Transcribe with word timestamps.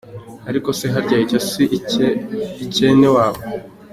Ariko 0.49 0.69
se 0.77 0.85
harya 0.93 1.17
icyo 1.23 1.39
si 1.49 1.63
icyene 2.63 3.07
wabo? 3.15 3.41